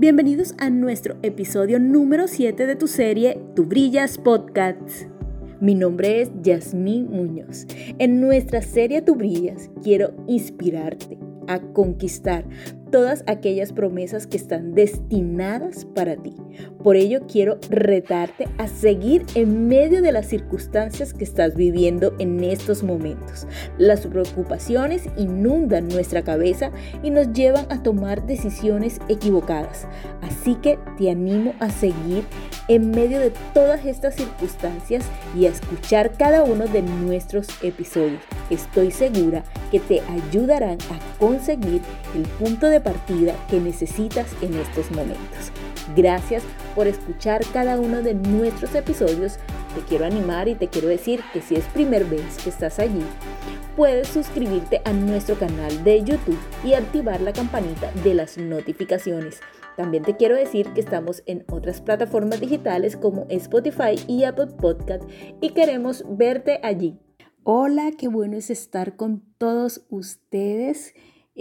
Bienvenidos 0.00 0.54
a 0.56 0.70
nuestro 0.70 1.18
episodio 1.22 1.78
número 1.78 2.26
7 2.26 2.66
de 2.66 2.74
tu 2.74 2.86
serie 2.86 3.38
Tu 3.54 3.66
Brillas 3.66 4.16
Podcast. 4.16 5.02
Mi 5.60 5.74
nombre 5.74 6.22
es 6.22 6.30
Yasmín 6.40 7.10
Muñoz. 7.10 7.66
En 7.98 8.18
nuestra 8.18 8.62
serie 8.62 9.02
Tu 9.02 9.14
Brillas 9.14 9.70
quiero 9.82 10.14
inspirarte 10.26 11.18
a 11.48 11.60
conquistar 11.60 12.46
todas 12.90 13.24
aquellas 13.26 13.72
promesas 13.72 14.26
que 14.26 14.36
están 14.36 14.74
destinadas 14.74 15.84
para 15.84 16.16
ti. 16.16 16.34
Por 16.82 16.96
ello 16.96 17.20
quiero 17.30 17.58
retarte 17.68 18.48
a 18.58 18.66
seguir 18.66 19.24
en 19.34 19.68
medio 19.68 20.02
de 20.02 20.12
las 20.12 20.26
circunstancias 20.26 21.14
que 21.14 21.24
estás 21.24 21.54
viviendo 21.54 22.14
en 22.18 22.42
estos 22.42 22.82
momentos. 22.82 23.46
Las 23.78 24.06
preocupaciones 24.06 25.04
inundan 25.16 25.88
nuestra 25.88 26.22
cabeza 26.22 26.70
y 27.02 27.10
nos 27.10 27.32
llevan 27.32 27.66
a 27.70 27.82
tomar 27.82 28.26
decisiones 28.26 29.00
equivocadas. 29.08 29.86
Así 30.22 30.54
que 30.56 30.78
te 30.98 31.10
animo 31.10 31.54
a 31.60 31.70
seguir 31.70 32.24
en 32.68 32.90
medio 32.90 33.18
de 33.18 33.32
todas 33.52 33.84
estas 33.84 34.14
circunstancias 34.14 35.04
y 35.36 35.46
a 35.46 35.50
escuchar 35.50 36.12
cada 36.16 36.44
uno 36.44 36.66
de 36.66 36.82
nuestros 36.82 37.48
episodios. 37.62 38.22
Estoy 38.48 38.90
segura 38.90 39.44
que 39.70 39.80
te 39.80 40.00
ayudarán 40.00 40.78
a 40.90 41.18
conseguir 41.18 41.82
el 42.14 42.22
punto 42.38 42.68
de 42.68 42.79
partida 42.82 43.34
que 43.48 43.60
necesitas 43.60 44.26
en 44.42 44.54
estos 44.54 44.90
momentos. 44.90 45.52
Gracias 45.96 46.42
por 46.74 46.86
escuchar 46.86 47.42
cada 47.52 47.80
uno 47.80 48.02
de 48.02 48.14
nuestros 48.14 48.74
episodios. 48.74 49.38
Te 49.74 49.80
quiero 49.88 50.04
animar 50.04 50.48
y 50.48 50.54
te 50.54 50.68
quiero 50.68 50.88
decir 50.88 51.20
que 51.32 51.40
si 51.40 51.56
es 51.56 51.64
primera 51.66 52.04
vez 52.08 52.38
que 52.42 52.50
estás 52.50 52.78
allí, 52.78 53.02
puedes 53.76 54.08
suscribirte 54.08 54.80
a 54.84 54.92
nuestro 54.92 55.36
canal 55.36 55.84
de 55.84 56.02
YouTube 56.04 56.38
y 56.64 56.74
activar 56.74 57.20
la 57.20 57.32
campanita 57.32 57.90
de 58.04 58.14
las 58.14 58.36
notificaciones. 58.38 59.40
También 59.76 60.02
te 60.02 60.16
quiero 60.16 60.36
decir 60.36 60.68
que 60.74 60.80
estamos 60.80 61.22
en 61.26 61.44
otras 61.50 61.80
plataformas 61.80 62.40
digitales 62.40 62.96
como 62.96 63.26
Spotify 63.30 63.94
y 64.06 64.24
Apple 64.24 64.48
Podcast 64.58 65.02
y 65.40 65.50
queremos 65.50 66.04
verte 66.06 66.60
allí. 66.62 66.98
Hola, 67.42 67.90
qué 67.96 68.08
bueno 68.08 68.36
es 68.36 68.50
estar 68.50 68.96
con 68.96 69.22
todos 69.38 69.86
ustedes. 69.88 70.92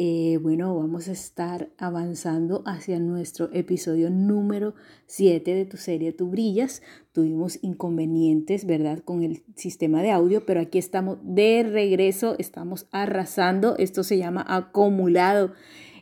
Eh, 0.01 0.39
bueno, 0.41 0.77
vamos 0.77 1.09
a 1.09 1.11
estar 1.11 1.67
avanzando 1.77 2.63
hacia 2.65 3.01
nuestro 3.01 3.49
episodio 3.51 4.09
número 4.09 4.73
7 5.07 5.53
de 5.53 5.65
tu 5.65 5.75
serie 5.75 6.13
Tu 6.13 6.25
Brillas. 6.29 6.81
Tuvimos 7.11 7.59
inconvenientes, 7.61 8.65
¿verdad? 8.65 8.99
Con 9.03 9.23
el 9.23 9.43
sistema 9.57 10.01
de 10.01 10.11
audio, 10.11 10.45
pero 10.45 10.61
aquí 10.61 10.77
estamos 10.77 11.17
de 11.21 11.67
regreso, 11.69 12.37
estamos 12.39 12.87
arrasando. 12.91 13.75
Esto 13.77 14.05
se 14.05 14.17
llama 14.17 14.45
acumulado. 14.47 15.51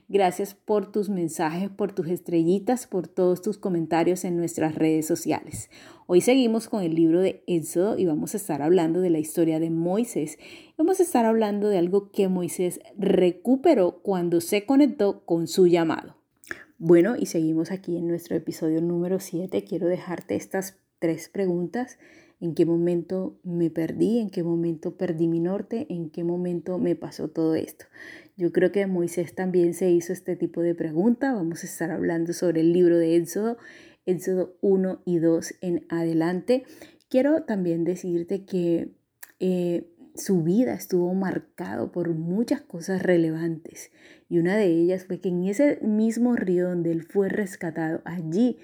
Gracias 0.09 0.53
por 0.53 0.89
tus 0.89 1.09
mensajes, 1.09 1.69
por 1.69 1.91
tus 1.91 2.07
estrellitas, 2.07 2.87
por 2.87 3.09
todos 3.09 3.41
tus 3.41 3.57
comentarios 3.57 4.23
en 4.23 4.37
nuestras 4.37 4.75
redes 4.75 5.05
sociales. 5.05 5.69
Hoy 6.05 6.21
seguimos 6.21 6.69
con 6.69 6.81
el 6.81 6.95
libro 6.95 7.19
de 7.19 7.43
Éxodo 7.45 7.97
y 7.97 8.05
vamos 8.05 8.33
a 8.33 8.37
estar 8.37 8.61
hablando 8.61 9.01
de 9.01 9.09
la 9.09 9.19
historia 9.19 9.59
de 9.59 9.69
Moisés. 9.69 10.39
Vamos 10.77 11.01
a 11.01 11.03
estar 11.03 11.25
hablando 11.25 11.67
de 11.67 11.77
algo 11.77 12.09
que 12.09 12.29
Moisés 12.29 12.79
recuperó 12.97 14.01
cuando 14.01 14.39
se 14.39 14.65
conectó 14.65 15.25
con 15.25 15.45
su 15.45 15.67
llamado. 15.67 16.15
Bueno, 16.77 17.17
y 17.19 17.25
seguimos 17.25 17.71
aquí 17.71 17.97
en 17.97 18.07
nuestro 18.07 18.37
episodio 18.37 18.81
número 18.81 19.19
7. 19.19 19.65
Quiero 19.65 19.87
dejarte 19.87 20.35
estas 20.37 20.77
tres 20.99 21.27
preguntas. 21.27 21.99
¿En 22.39 22.53
qué 22.53 22.65
momento 22.65 23.39
me 23.43 23.69
perdí? 23.69 24.19
¿En 24.19 24.29
qué 24.29 24.43
momento 24.43 24.95
perdí 24.95 25.27
mi 25.27 25.39
norte? 25.39 25.87
¿En 25.89 26.09
qué 26.09 26.23
momento 26.23 26.77
me 26.77 26.95
pasó 26.95 27.29
todo 27.29 27.55
esto? 27.55 27.85
Yo 28.35 28.51
creo 28.51 28.71
que 28.71 28.85
Moisés 28.85 29.33
también 29.33 29.73
se 29.73 29.89
hizo 29.89 30.13
este 30.13 30.35
tipo 30.35 30.61
de 30.61 30.75
pregunta. 30.75 31.33
Vamos 31.33 31.63
a 31.63 31.67
estar 31.67 31.89
hablando 31.89 32.33
sobre 32.33 32.61
el 32.61 32.73
libro 32.73 32.97
de 32.97 33.15
Éxodo, 33.15 33.57
Éxodo 34.05 34.55
1 34.61 35.01
y 35.05 35.17
2 35.17 35.55
en 35.61 35.85
adelante. 35.89 36.63
Quiero 37.09 37.43
también 37.43 37.83
decirte 37.83 38.45
que 38.45 38.91
eh, 39.39 39.87
su 40.13 40.43
vida 40.43 40.73
estuvo 40.73 41.13
marcado 41.15 41.91
por 41.91 42.09
muchas 42.13 42.61
cosas 42.61 43.01
relevantes 43.01 43.91
y 44.29 44.39
una 44.39 44.57
de 44.57 44.65
ellas 44.65 45.05
fue 45.05 45.19
que 45.19 45.29
en 45.29 45.45
ese 45.45 45.79
mismo 45.81 46.35
río 46.35 46.69
donde 46.69 46.91
él 46.91 47.03
fue 47.03 47.29
rescatado, 47.29 48.01
allí 48.03 48.57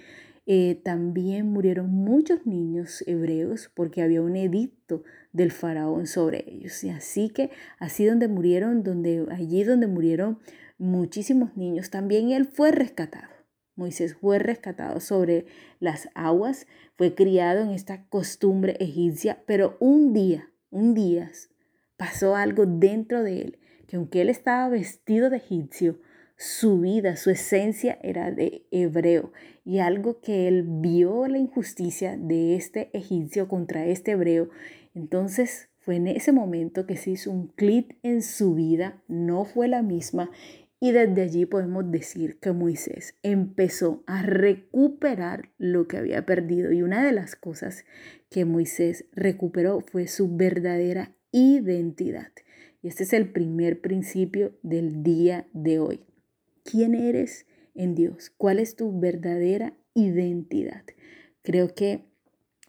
eh, 0.46 0.81
también 0.84 1.48
murieron 1.52 1.90
muchos 1.90 2.46
niños 2.46 3.04
hebreos 3.08 3.72
porque 3.74 4.02
había 4.02 4.22
un 4.22 4.36
edicto 4.36 5.04
del 5.31 5.52
faraón 5.52 6.06
sobre 6.06 6.44
ellos. 6.48 6.84
Y 6.84 6.90
así 6.90 7.30
que 7.30 7.52
así 7.80 8.06
donde 8.06 8.28
murieron, 8.28 8.84
donde, 8.84 9.26
allí 9.31 9.64
donde 9.64 9.88
murieron 9.88 10.40
muchísimos 10.78 11.56
niños, 11.56 11.90
también 11.90 12.31
él 12.31 12.46
fue 12.46 12.72
rescatado. 12.72 13.30
Moisés 13.76 14.16
fue 14.16 14.38
rescatado 14.38 15.00
sobre 15.00 15.46
las 15.80 16.09
aguas, 16.14 16.68
fue 16.96 17.16
criado 17.16 17.64
en 17.64 17.72
esta 17.72 18.06
costumbre 18.08 18.75
egipcia, 18.80 19.44
pero 19.48 19.78
un 19.80 20.14
día, 20.14 20.52
un 20.70 20.94
día 20.94 21.31
pasó 21.98 22.36
algo 22.36 22.66
dentro 22.66 23.24
de 23.24 23.42
él, 23.42 23.60
que 23.88 23.96
aunque 23.96 24.22
él 24.22 24.30
estaba 24.30 24.70
vestido 24.70 25.30
de 25.30 25.38
egipcio, 25.38 26.00
su 26.38 26.80
vida, 26.80 27.16
su 27.16 27.30
esencia 27.30 27.98
era 28.02 28.32
de 28.32 28.66
hebreo. 28.72 29.32
Y 29.66 29.80
algo 29.80 30.20
que 30.20 30.48
él 30.48 30.66
vio 30.68 31.28
la 31.28 31.38
injusticia 31.38 32.18
de 32.18 32.56
este 32.56 32.90
egipcio 32.94 33.48
contra 33.48 33.86
este 33.86 34.12
hebreo, 34.12 34.50
entonces 34.94 35.70
fue 35.80 35.98
en 35.98 36.08
ese 36.08 36.32
momento 36.32 36.86
que 36.86 36.98
se 36.98 37.12
hizo 37.12 37.32
un 37.32 37.48
clic 37.48 37.98
en 38.04 38.22
su 38.22 38.56
vida, 38.56 39.02
no 39.08 39.46
fue 39.46 39.68
la 39.68 39.82
misma 39.82 40.32
y 40.80 40.92
desde 40.92 41.22
allí 41.22 41.46
podemos 41.46 41.90
decir 41.92 42.40
que 42.42 42.52
Moisés 42.52 43.16
empezó 43.24 44.04
a 44.06 44.22
recuperar 44.22 45.50
lo 45.58 45.88
que 45.88 45.96
había 45.96 46.26
perdido. 46.26 46.74
Y 46.74 46.82
una 46.82 47.06
de 47.06 47.14
las 47.14 47.38
cosas 47.38 47.86
que 48.30 48.44
Moisés 48.44 49.06
recuperó 49.14 49.80
fue 49.80 50.08
su 50.08 50.36
verdadera 50.36 51.16
identidad. 51.32 52.34
Y 52.82 52.90
este 52.90 53.04
es 53.04 53.14
el 53.14 53.32
primer 53.32 53.80
principio 53.80 54.58
del 54.62 55.04
día 55.04 55.48
de 55.54 55.80
hoy 55.80 56.06
quién 56.63 56.96
eres 56.96 57.46
en 57.75 57.96
Dios, 57.96 58.31
cuál 58.38 58.59
es 58.59 58.75
tu 58.75 59.00
verdadera 59.00 59.74
identidad. 59.94 60.84
Creo 61.41 61.74
que 61.74 62.06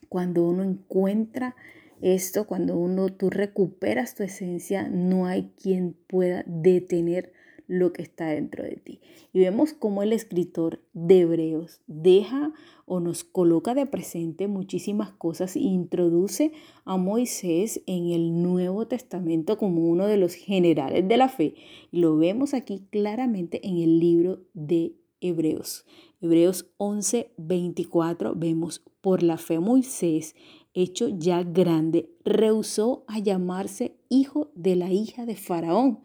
cuando 0.08 0.48
uno 0.48 0.62
encuentra 0.62 1.56
esto, 2.00 2.46
cuando 2.46 2.76
uno 2.76 3.08
tú 3.08 3.30
recuperas 3.30 4.14
tu 4.14 4.22
esencia, 4.22 4.88
no 4.88 5.26
hay 5.26 5.52
quien 5.60 5.96
pueda 6.06 6.44
detener 6.46 7.32
lo 7.66 7.92
que 7.92 8.02
está 8.02 8.26
dentro 8.26 8.64
de 8.64 8.76
ti. 8.76 9.00
Y 9.32 9.40
vemos 9.40 9.72
cómo 9.72 10.02
el 10.02 10.12
escritor 10.12 10.80
de 10.92 11.20
Hebreos 11.20 11.80
deja 11.86 12.52
o 12.86 13.00
nos 13.00 13.24
coloca 13.24 13.74
de 13.74 13.86
presente 13.86 14.48
muchísimas 14.48 15.12
cosas 15.12 15.56
e 15.56 15.60
introduce 15.60 16.52
a 16.84 16.96
Moisés 16.96 17.82
en 17.86 18.10
el 18.10 18.42
Nuevo 18.42 18.86
Testamento 18.86 19.56
como 19.56 19.88
uno 19.88 20.06
de 20.06 20.18
los 20.18 20.34
generales 20.34 21.06
de 21.06 21.16
la 21.16 21.28
fe. 21.28 21.54
Y 21.90 22.00
lo 22.00 22.16
vemos 22.16 22.54
aquí 22.54 22.86
claramente 22.90 23.66
en 23.66 23.78
el 23.78 23.98
libro 23.98 24.40
de 24.52 24.94
Hebreos. 25.20 25.86
Hebreos 26.20 26.66
11, 26.76 27.32
24 27.36 28.34
vemos, 28.34 28.82
por 29.00 29.22
la 29.22 29.36
fe 29.36 29.58
Moisés, 29.58 30.34
hecho 30.74 31.08
ya 31.08 31.42
grande, 31.42 32.10
rehusó 32.24 33.04
a 33.06 33.18
llamarse 33.18 33.96
hijo 34.08 34.50
de 34.54 34.76
la 34.76 34.90
hija 34.90 35.26
de 35.26 35.36
Faraón 35.36 36.00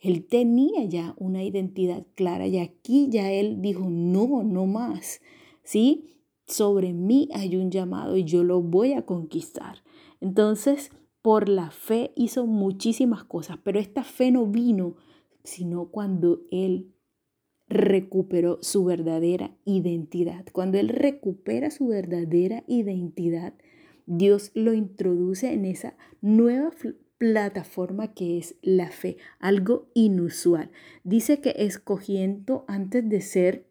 él 0.00 0.26
tenía 0.26 0.84
ya 0.84 1.14
una 1.18 1.42
identidad 1.42 2.06
clara 2.14 2.46
y 2.46 2.58
aquí 2.58 3.08
ya 3.10 3.32
él 3.32 3.60
dijo, 3.60 3.88
no, 3.90 4.44
no 4.44 4.66
más. 4.66 5.20
¿Sí? 5.62 6.22
Sobre 6.46 6.92
mí 6.92 7.28
hay 7.34 7.56
un 7.56 7.70
llamado 7.70 8.16
y 8.16 8.24
yo 8.24 8.44
lo 8.44 8.62
voy 8.62 8.92
a 8.92 9.04
conquistar. 9.04 9.82
Entonces, 10.20 10.90
por 11.20 11.48
la 11.48 11.70
fe 11.70 12.12
hizo 12.16 12.46
muchísimas 12.46 13.24
cosas, 13.24 13.58
pero 13.62 13.78
esta 13.78 14.02
fe 14.04 14.30
no 14.30 14.46
vino 14.46 14.96
sino 15.44 15.90
cuando 15.90 16.42
él 16.50 16.94
recuperó 17.68 18.58
su 18.62 18.84
verdadera 18.84 19.56
identidad. 19.64 20.46
Cuando 20.52 20.78
él 20.78 20.88
recupera 20.88 21.70
su 21.70 21.88
verdadera 21.88 22.64
identidad, 22.66 23.54
Dios 24.06 24.50
lo 24.54 24.72
introduce 24.72 25.52
en 25.52 25.64
esa 25.64 25.96
nueva 26.20 26.70
plataforma 27.18 28.14
que 28.14 28.38
es 28.38 28.56
la 28.62 28.90
fe, 28.90 29.18
algo 29.40 29.88
inusual. 29.94 30.70
Dice 31.04 31.40
que 31.40 31.54
escogiendo 31.58 32.64
antes 32.68 33.08
de 33.08 33.20
ser 33.20 33.66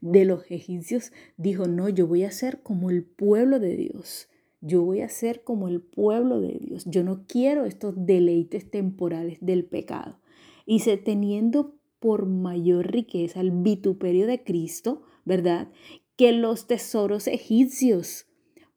de 0.00 0.24
los 0.24 0.50
egipcios, 0.50 1.12
dijo, 1.36 1.66
no, 1.66 1.88
yo 1.88 2.06
voy 2.06 2.24
a 2.24 2.30
ser 2.30 2.62
como 2.62 2.90
el 2.90 3.02
pueblo 3.02 3.58
de 3.58 3.76
Dios. 3.76 4.28
Yo 4.60 4.82
voy 4.82 5.00
a 5.00 5.08
ser 5.08 5.42
como 5.42 5.68
el 5.68 5.80
pueblo 5.80 6.40
de 6.40 6.58
Dios. 6.58 6.84
Yo 6.86 7.02
no 7.02 7.24
quiero 7.26 7.64
estos 7.64 7.94
deleites 8.06 8.70
temporales 8.70 9.38
del 9.40 9.64
pecado. 9.64 10.18
Y 10.64 10.80
se 10.80 10.96
teniendo 10.96 11.74
por 11.98 12.26
mayor 12.26 12.92
riqueza 12.92 13.40
el 13.40 13.50
vituperio 13.50 14.26
de 14.26 14.42
Cristo, 14.42 15.02
¿verdad? 15.24 15.70
Que 16.16 16.32
los 16.32 16.66
tesoros 16.66 17.26
egipcios, 17.26 18.26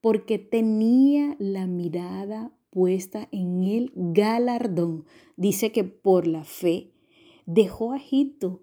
porque 0.02 0.40
tenía 0.40 1.36
la 1.40 1.68
mirada 1.68 2.52
puesta 2.77 3.27
en 3.31 3.63
el 3.63 3.91
galardón. 3.95 5.06
Dice 5.35 5.71
que 5.71 5.83
por 5.83 6.27
la 6.27 6.44
fe 6.44 6.91
dejó 7.47 7.94
a 7.94 7.97
Egipto, 7.97 8.62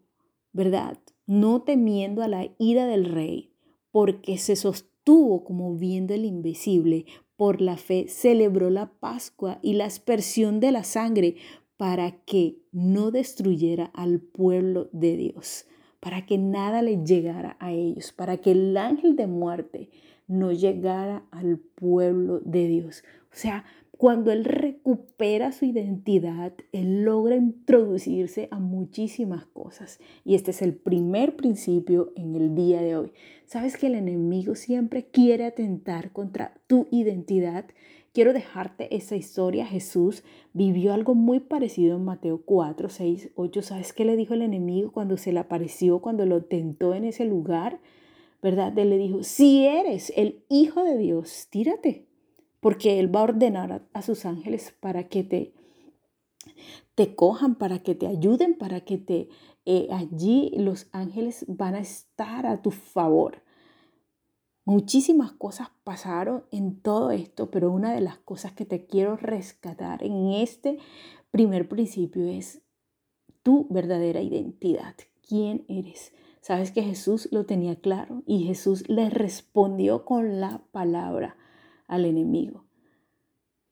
¿verdad? 0.52 0.98
no 1.26 1.62
temiendo 1.62 2.22
a 2.22 2.28
la 2.28 2.48
ira 2.58 2.86
del 2.86 3.06
rey, 3.06 3.50
porque 3.90 4.38
se 4.38 4.54
sostuvo 4.54 5.44
como 5.44 5.74
viendo 5.74 6.14
el 6.14 6.24
invisible, 6.24 7.06
por 7.36 7.60
la 7.60 7.76
fe 7.76 8.06
celebró 8.08 8.70
la 8.70 8.92
Pascua 8.92 9.58
y 9.62 9.74
la 9.74 9.86
aspersión 9.86 10.60
de 10.60 10.72
la 10.72 10.84
sangre 10.84 11.36
para 11.76 12.12
que 12.24 12.58
no 12.70 13.10
destruyera 13.10 13.86
al 13.94 14.20
pueblo 14.20 14.88
de 14.92 15.16
Dios, 15.16 15.66
para 15.98 16.24
que 16.26 16.38
nada 16.38 16.82
le 16.82 17.04
llegara 17.04 17.56
a 17.58 17.72
ellos, 17.72 18.12
para 18.12 18.36
que 18.36 18.52
el 18.52 18.76
ángel 18.76 19.16
de 19.16 19.26
muerte 19.26 19.90
no 20.28 20.52
llegara 20.52 21.26
al 21.30 21.58
pueblo 21.58 22.40
de 22.44 22.68
Dios. 22.68 23.02
O 23.32 23.36
sea, 23.36 23.64
cuando 23.96 24.32
él 24.32 24.44
recupera 24.44 25.52
su 25.52 25.66
identidad, 25.66 26.52
él 26.72 27.04
logra 27.04 27.36
introducirse 27.36 28.48
a 28.50 28.58
muchísimas 28.58 29.46
cosas. 29.46 30.00
Y 30.24 30.34
este 30.34 30.50
es 30.50 30.62
el 30.62 30.74
primer 30.74 31.36
principio 31.36 32.12
en 32.16 32.34
el 32.34 32.54
día 32.54 32.82
de 32.82 32.96
hoy. 32.96 33.12
Sabes 33.46 33.76
que 33.76 33.86
el 33.86 33.94
enemigo 33.94 34.56
siempre 34.56 35.06
quiere 35.06 35.44
atentar 35.44 36.12
contra 36.12 36.54
tu 36.66 36.88
identidad. 36.90 37.66
Quiero 38.12 38.32
dejarte 38.32 38.94
esa 38.96 39.16
historia. 39.16 39.66
Jesús 39.66 40.24
vivió 40.52 40.92
algo 40.92 41.14
muy 41.14 41.40
parecido 41.40 41.96
en 41.96 42.04
Mateo 42.04 42.42
4, 42.44 42.88
6, 42.88 43.30
8. 43.36 43.62
¿Sabes 43.62 43.92
qué 43.92 44.04
le 44.04 44.16
dijo 44.16 44.34
el 44.34 44.42
enemigo 44.42 44.92
cuando 44.92 45.16
se 45.16 45.32
le 45.32 45.38
apareció, 45.40 46.00
cuando 46.00 46.26
lo 46.26 46.44
tentó 46.44 46.94
en 46.94 47.04
ese 47.04 47.24
lugar? 47.24 47.80
¿Verdad? 48.42 48.76
Él 48.78 48.90
le 48.90 48.98
dijo, 48.98 49.22
si 49.22 49.66
eres 49.66 50.12
el 50.16 50.42
Hijo 50.48 50.82
de 50.84 50.98
Dios, 50.98 51.46
tírate 51.50 52.06
porque 52.64 52.98
Él 52.98 53.14
va 53.14 53.20
a 53.20 53.24
ordenar 53.24 53.86
a, 53.92 54.00
sus 54.00 54.24
ángeles 54.24 54.74
para 54.80 55.06
que 55.10 55.22
te, 55.22 55.52
te 56.94 57.14
cojan, 57.14 57.56
para 57.56 57.80
que 57.80 57.94
te 57.94 58.06
ayuden, 58.06 58.56
para 58.56 58.80
que 58.80 58.96
te... 58.96 59.28
Eh, 59.66 59.88
allí 59.90 60.50
los 60.56 60.86
ángeles 60.90 61.44
van 61.46 61.74
a 61.74 61.80
estar 61.80 62.46
a 62.46 62.62
tu 62.62 62.70
favor. 62.70 63.42
Muchísimas 64.64 65.32
cosas 65.32 65.72
pasaron 65.84 66.46
en 66.52 66.80
todo 66.80 67.10
esto, 67.10 67.50
pero 67.50 67.70
una 67.70 67.92
de 67.92 68.00
las 68.00 68.16
cosas 68.16 68.52
que 68.52 68.64
te 68.64 68.86
quiero 68.86 69.18
rescatar 69.18 70.02
en 70.02 70.32
este 70.32 70.78
primer 71.30 71.68
principio 71.68 72.26
es 72.26 72.62
tu 73.42 73.66
verdadera 73.68 74.22
identidad. 74.22 74.94
¿Quién 75.20 75.66
eres? 75.68 76.14
Sabes 76.40 76.72
que 76.72 76.82
Jesús 76.82 77.28
lo 77.30 77.44
tenía 77.44 77.76
claro 77.76 78.22
y 78.24 78.44
Jesús 78.44 78.88
le 78.88 79.10
respondió 79.10 80.06
con 80.06 80.40
la 80.40 80.62
palabra 80.72 81.36
al 81.86 82.04
enemigo. 82.04 82.64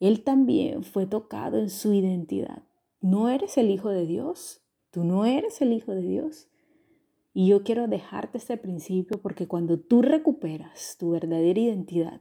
Él 0.00 0.24
también 0.24 0.82
fue 0.82 1.06
tocado 1.06 1.58
en 1.58 1.70
su 1.70 1.92
identidad. 1.92 2.62
No 3.00 3.28
eres 3.28 3.56
el 3.58 3.70
Hijo 3.70 3.90
de 3.90 4.06
Dios. 4.06 4.60
Tú 4.90 5.04
no 5.04 5.24
eres 5.26 5.60
el 5.62 5.72
Hijo 5.72 5.92
de 5.92 6.02
Dios. 6.02 6.48
Y 7.34 7.46
yo 7.46 7.62
quiero 7.62 7.88
dejarte 7.88 8.38
este 8.38 8.56
principio 8.56 9.20
porque 9.22 9.46
cuando 9.46 9.78
tú 9.78 10.02
recuperas 10.02 10.96
tu 10.98 11.10
verdadera 11.10 11.60
identidad, 11.60 12.20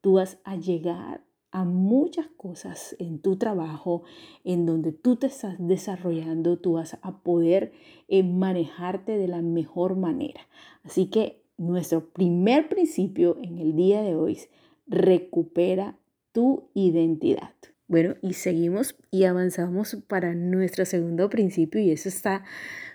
tú 0.00 0.14
vas 0.14 0.38
a 0.44 0.56
llegar 0.56 1.24
a 1.50 1.64
muchas 1.64 2.26
cosas 2.36 2.94
en 2.98 3.18
tu 3.18 3.36
trabajo, 3.36 4.02
en 4.44 4.66
donde 4.66 4.92
tú 4.92 5.16
te 5.16 5.26
estás 5.26 5.56
desarrollando, 5.58 6.58
tú 6.58 6.74
vas 6.74 6.98
a 7.00 7.22
poder 7.22 7.72
eh, 8.08 8.22
manejarte 8.22 9.16
de 9.16 9.26
la 9.26 9.40
mejor 9.40 9.96
manera. 9.96 10.42
Así 10.84 11.06
que 11.06 11.42
nuestro 11.56 12.10
primer 12.10 12.68
principio 12.68 13.38
en 13.40 13.58
el 13.58 13.74
día 13.74 14.02
de 14.02 14.16
hoy 14.16 14.38
recupera 14.86 15.98
tu 16.32 16.70
identidad. 16.74 17.54
Bueno, 17.88 18.16
y 18.20 18.32
seguimos 18.34 18.96
y 19.10 19.24
avanzamos 19.24 19.96
para 20.08 20.34
nuestro 20.34 20.84
segundo 20.84 21.30
principio 21.30 21.80
y 21.80 21.90
eso 21.90 22.08
está, 22.08 22.44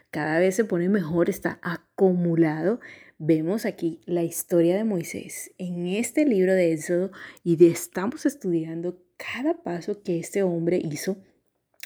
cada 0.09 0.38
vez 0.39 0.55
se 0.55 0.65
pone 0.65 0.89
mejor, 0.89 1.29
está 1.29 1.59
acumulado. 1.61 2.81
Vemos 3.17 3.65
aquí 3.65 4.01
la 4.05 4.23
historia 4.23 4.75
de 4.75 4.83
Moisés 4.83 5.51
en 5.57 5.88
este 5.88 6.25
libro 6.25 6.53
de 6.53 6.73
Éxodo 6.73 7.11
y 7.43 7.63
estamos 7.65 8.25
estudiando 8.25 9.01
cada 9.15 9.61
paso 9.61 10.01
que 10.01 10.19
este 10.19 10.43
hombre 10.43 10.81
hizo 10.83 11.17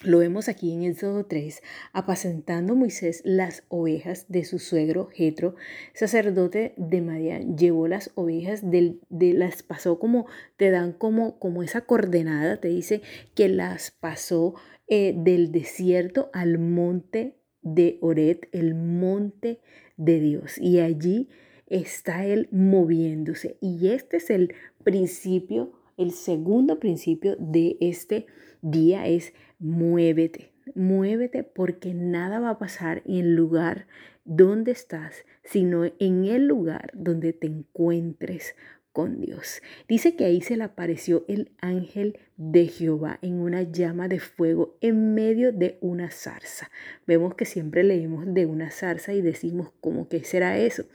lo 0.04 0.20
vemos 0.20 0.50
aquí 0.50 0.74
en 0.74 0.84
Éxodo 0.84 1.26
3, 1.26 1.64
apacentando 1.94 2.76
Moisés 2.76 3.22
las 3.24 3.64
ovejas 3.70 4.26
de 4.28 4.44
su 4.44 4.60
suegro 4.60 5.08
Jetro, 5.14 5.56
sacerdote 5.94 6.74
de 6.78 7.02
Madián. 7.02 7.58
Llevó 7.58 7.88
las 7.88 8.12
ovejas, 8.16 8.62
de 8.70 9.00
las 9.34 9.64
pasó 9.64 9.98
como, 9.98 10.28
te 10.58 10.70
dan 10.70 10.92
como, 10.92 11.40
como 11.40 11.64
esa 11.64 11.82
coordenada, 11.82 12.60
te 12.60 12.68
dice 12.68 13.02
que 13.36 13.48
las 13.48 13.92
pasó 13.92 14.56
eh, 14.88 15.14
del 15.16 15.52
desierto 15.52 16.30
al 16.34 16.60
monte 16.60 17.38
de 17.62 17.98
Oret, 18.02 18.50
el 18.52 18.76
monte 18.76 19.60
de 19.98 20.20
Dios. 20.20 20.58
Y 20.58 20.80
allí 20.80 21.30
está 21.68 22.26
él 22.26 22.50
moviéndose. 22.52 23.58
Y 23.62 23.88
este 23.90 24.18
es 24.18 24.30
el 24.30 24.54
principio, 24.84 25.72
el 25.98 26.12
segundo 26.12 26.80
principio 26.80 27.36
de 27.40 27.78
este 27.80 28.26
día 28.62 29.08
es 29.08 29.34
muévete, 29.60 30.52
muévete 30.74 31.44
porque 31.44 31.94
nada 31.94 32.40
va 32.40 32.52
a 32.52 32.60
pasar 32.60 33.02
en 33.06 33.16
el 33.18 33.36
lugar 33.36 33.88
donde 34.26 34.72
estás, 34.72 35.26
sino 35.44 35.86
en 36.00 36.26
el 36.26 36.48
lugar 36.48 36.92
donde 36.94 37.32
te 37.34 37.48
encuentres 37.48 38.56
con 38.92 39.20
Dios. 39.20 39.62
Dice 39.90 40.16
que 40.16 40.24
ahí 40.24 40.40
se 40.40 40.56
le 40.56 40.64
apareció 40.64 41.26
el 41.28 41.52
ángel 41.60 42.18
de 42.38 42.68
Jehová 42.68 43.20
en 43.22 43.42
una 43.42 43.62
llama 43.62 44.08
de 44.08 44.22
fuego 44.22 44.78
en 44.80 45.14
medio 45.14 45.52
de 45.52 45.78
una 45.82 46.12
zarza. 46.12 46.72
Vemos 47.06 47.36
que 47.36 47.44
siempre 47.44 47.84
leímos 47.84 48.24
de 48.34 48.46
una 48.46 48.72
zarza 48.72 49.14
y 49.14 49.22
decimos, 49.22 49.74
¿cómo 49.82 50.08
que 50.08 50.24
será 50.24 50.58
eso? 50.58 50.86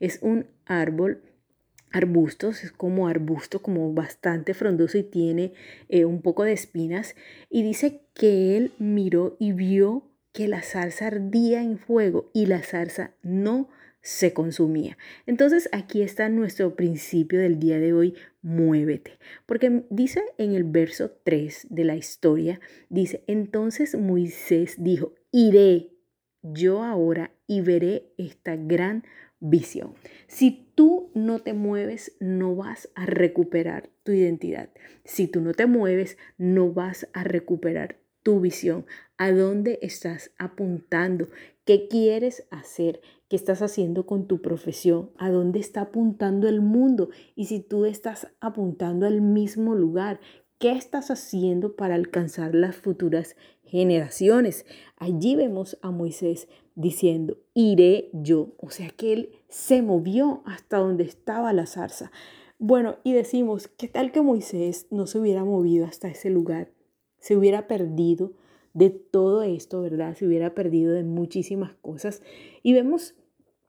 Es 0.00 0.20
un 0.22 0.46
árbol 0.64 1.20
arbustos, 1.92 2.64
es 2.64 2.72
como 2.72 3.08
arbusto, 3.08 3.60
como 3.60 3.92
bastante 3.92 4.54
frondoso 4.54 4.98
y 4.98 5.02
tiene 5.02 5.52
eh, 5.88 6.04
un 6.04 6.22
poco 6.22 6.44
de 6.44 6.52
espinas. 6.52 7.14
Y 7.48 7.62
dice 7.62 8.02
que 8.14 8.56
él 8.56 8.72
miró 8.78 9.36
y 9.38 9.52
vio 9.52 10.04
que 10.32 10.48
la 10.48 10.62
zarza 10.62 11.08
ardía 11.08 11.62
en 11.62 11.78
fuego 11.78 12.30
y 12.32 12.46
la 12.46 12.62
zarza 12.62 13.12
no 13.22 13.68
se 14.02 14.32
consumía. 14.32 14.96
Entonces 15.26 15.68
aquí 15.72 16.02
está 16.02 16.28
nuestro 16.28 16.74
principio 16.74 17.40
del 17.40 17.58
día 17.58 17.78
de 17.78 17.92
hoy, 17.92 18.14
muévete. 18.42 19.18
Porque 19.46 19.84
dice 19.90 20.22
en 20.38 20.54
el 20.54 20.64
verso 20.64 21.10
3 21.24 21.66
de 21.70 21.84
la 21.84 21.96
historia, 21.96 22.60
dice, 22.88 23.24
entonces 23.26 23.94
Moisés 23.94 24.76
dijo, 24.78 25.14
iré 25.32 25.90
yo 26.42 26.82
ahora 26.82 27.32
y 27.46 27.60
veré 27.60 28.12
esta 28.16 28.56
gran 28.56 29.04
visión. 29.40 29.94
Si 30.28 30.70
tú 30.74 31.10
no 31.14 31.40
te 31.40 31.54
mueves, 31.54 32.16
no 32.20 32.54
vas 32.54 32.90
a 32.94 33.06
recuperar 33.06 33.90
tu 34.04 34.12
identidad. 34.12 34.70
Si 35.04 35.26
tú 35.26 35.40
no 35.40 35.54
te 35.54 35.66
mueves, 35.66 36.18
no 36.38 36.72
vas 36.72 37.08
a 37.12 37.24
recuperar 37.24 37.98
tu 38.22 38.40
visión. 38.40 38.86
¿A 39.16 39.32
dónde 39.32 39.78
estás 39.82 40.32
apuntando? 40.38 41.28
¿Qué 41.64 41.88
quieres 41.88 42.46
hacer? 42.50 43.00
¿Qué 43.28 43.36
estás 43.36 43.62
haciendo 43.62 44.06
con 44.06 44.26
tu 44.26 44.42
profesión? 44.42 45.10
¿A 45.16 45.30
dónde 45.30 45.60
está 45.60 45.82
apuntando 45.82 46.48
el 46.48 46.60
mundo? 46.60 47.10
Y 47.34 47.46
si 47.46 47.60
tú 47.60 47.86
estás 47.86 48.28
apuntando 48.40 49.06
al 49.06 49.20
mismo 49.20 49.74
lugar, 49.74 50.20
¿qué 50.58 50.72
estás 50.72 51.10
haciendo 51.10 51.76
para 51.76 51.94
alcanzar 51.94 52.54
las 52.54 52.76
futuras 52.76 53.36
generaciones? 53.62 54.66
Allí 54.96 55.36
vemos 55.36 55.78
a 55.80 55.90
Moisés 55.90 56.48
diciendo, 56.80 57.38
iré 57.54 58.10
yo. 58.12 58.54
O 58.58 58.70
sea 58.70 58.90
que 58.90 59.12
él 59.12 59.30
se 59.48 59.82
movió 59.82 60.42
hasta 60.46 60.78
donde 60.78 61.04
estaba 61.04 61.52
la 61.52 61.66
zarza. 61.66 62.10
Bueno, 62.58 62.96
y 63.04 63.12
decimos, 63.12 63.68
¿qué 63.68 63.88
tal 63.88 64.12
que 64.12 64.22
Moisés 64.22 64.86
no 64.90 65.06
se 65.06 65.18
hubiera 65.18 65.44
movido 65.44 65.86
hasta 65.86 66.08
ese 66.08 66.30
lugar? 66.30 66.72
Se 67.18 67.36
hubiera 67.36 67.66
perdido 67.66 68.32
de 68.74 68.90
todo 68.90 69.42
esto, 69.42 69.82
¿verdad? 69.82 70.16
Se 70.16 70.26
hubiera 70.26 70.54
perdido 70.54 70.92
de 70.92 71.04
muchísimas 71.04 71.74
cosas. 71.76 72.22
Y 72.62 72.72
vemos 72.72 73.14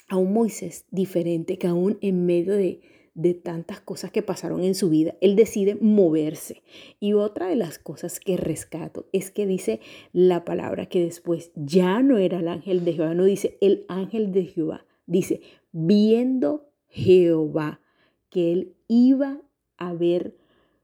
a 0.08 0.18
un 0.18 0.34
Moisés 0.34 0.86
diferente 0.92 1.58
que 1.58 1.68
aún 1.68 1.98
en 2.02 2.26
medio 2.26 2.56
de, 2.56 2.82
de 3.14 3.34
tantas 3.34 3.82
cosas 3.82 4.12
que 4.12 4.22
pasaron 4.22 4.64
en 4.64 4.76
su 4.76 4.90
vida, 4.90 5.16
él 5.22 5.36
decide 5.36 5.76
moverse. 5.76 6.64
Y 7.00 7.14
otra 7.14 7.48
de 7.48 7.56
las 7.56 7.78
cosas 7.78 8.20
que 8.20 8.38
rescato 8.38 9.08
es 9.12 9.32
que 9.32 9.46
dice 9.46 9.80
la 10.14 10.46
palabra 10.46 10.86
que 10.88 11.04
después 11.04 11.52
ya 11.56 12.02
no 12.02 12.18
era 12.18 12.40
el 12.40 12.48
ángel 12.48 12.86
de 12.86 12.94
Jehová, 12.94 13.14
no 13.14 13.26
dice 13.26 13.58
el 13.62 13.86
ángel 13.88 14.32
de 14.32 14.46
Jehová, 14.46 14.86
dice 15.06 15.42
viendo 15.72 16.70
Jehová 16.88 17.82
que 18.30 18.54
él 18.54 18.76
iba 18.88 19.42
a 19.78 19.94
ver, 19.94 20.38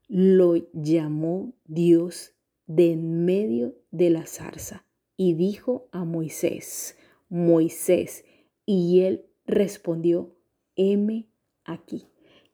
lo 0.07 0.55
llamó 0.73 1.53
Dios 1.65 2.33
de 2.65 2.93
en 2.93 3.25
medio 3.25 3.75
de 3.91 4.09
la 4.09 4.25
zarza 4.25 4.85
y 5.15 5.33
dijo 5.33 5.87
a 5.91 6.03
Moisés, 6.05 6.97
Moisés, 7.29 8.23
y 8.65 9.01
él 9.01 9.25
respondió, 9.45 10.35
heme 10.75 11.27
aquí. 11.63 12.05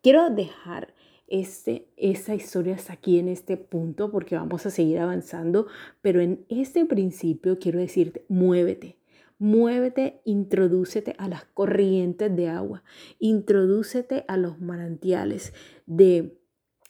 Quiero 0.03 0.29
dejar 0.29 0.93
este, 1.27 1.87
esta 1.95 2.35
historia 2.35 2.75
hasta 2.75 2.91
aquí 2.91 3.19
en 3.19 3.29
este 3.29 3.55
punto 3.55 4.11
porque 4.11 4.35
vamos 4.35 4.65
a 4.65 4.69
seguir 4.69 4.99
avanzando, 4.99 5.67
pero 6.01 6.19
en 6.19 6.45
este 6.49 6.85
principio 6.85 7.57
quiero 7.57 7.79
decirte, 7.79 8.25
muévete, 8.27 8.97
Muévete, 9.39 10.21
introdúcete 10.23 11.15
a 11.17 11.27
las 11.27 11.43
corrientes 11.43 12.33
de 12.33 12.47
agua, 12.47 12.83
introdúcete 13.19 14.23
a 14.29 14.37
los 14.37 14.61
manantiales 14.61 15.53
de, 15.85 16.39